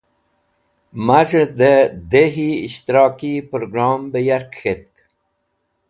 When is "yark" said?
4.27-4.49